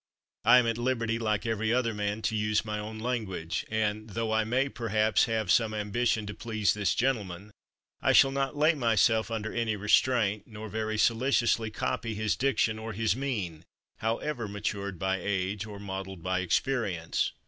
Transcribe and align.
I 0.43 0.57
am 0.57 0.65
at 0.65 0.79
liberty 0.79 1.19
like 1.19 1.45
every 1.45 1.71
other 1.71 1.93
man 1.93 2.23
to 2.23 2.35
use 2.35 2.65
my 2.65 2.79
own 2.79 2.97
language; 2.97 3.67
and 3.69 4.09
tho 4.09 4.31
I 4.31 4.43
may, 4.43 4.67
perhaps, 4.67 5.25
have 5.25 5.51
some 5.51 5.75
ambition 5.75 6.25
to 6.25 6.33
please 6.33 6.73
this 6.73 6.95
gentleman, 6.95 7.51
I 8.01 8.11
shall 8.11 8.31
not 8.31 8.55
lay 8.57 8.73
myself 8.73 9.29
under 9.29 9.53
any 9.53 9.75
restraint, 9.75 10.47
nor 10.47 10.69
very 10.69 10.97
solicit 10.97 11.49
ously 11.49 11.69
copy 11.69 12.15
his 12.15 12.35
diction 12.35 12.79
or 12.79 12.93
his 12.93 13.15
mien, 13.15 13.63
however 13.99 14.47
ma 14.47 14.57
tured 14.57 14.97
by 14.97 15.19
age 15.21 15.67
or 15.67 15.79
modeled 15.79 16.23
by 16.23 16.39
experience. 16.39 17.33